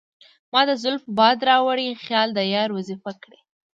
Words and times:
مــــــا 0.53 0.61
د 0.69 0.71
زلفو 0.83 1.13
باد 1.17 1.37
راوړی 1.49 1.89
خیــــــال 2.03 2.29
د 2.33 2.39
یار 2.53 2.69
وظیفه 2.77 3.11
کـــــړی 3.21 3.39